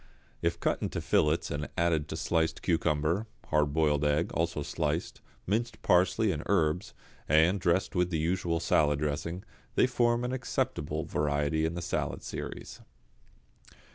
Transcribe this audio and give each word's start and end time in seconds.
If 0.41 0.59
cut 0.59 0.81
into 0.81 0.99
fillets 0.99 1.51
and 1.51 1.69
added 1.77 2.07
to 2.07 2.17
sliced 2.17 2.63
cucumber, 2.63 3.27
hard 3.49 3.71
boiled 3.71 4.03
egg, 4.03 4.31
also 4.33 4.63
sliced, 4.63 5.21
minced 5.45 5.79
parsley 5.83 6.31
and 6.31 6.41
herbs, 6.47 6.95
and 7.29 7.59
dressed 7.59 7.93
with 7.93 8.09
the 8.09 8.17
usual 8.17 8.59
salad 8.59 8.97
dressing, 8.97 9.43
they 9.75 9.85
form 9.85 10.23
an 10.23 10.33
acceptable 10.33 11.03
variety 11.05 11.65
in 11.67 11.75
the 11.75 11.83
salad 11.83 12.23
series. 12.23 12.81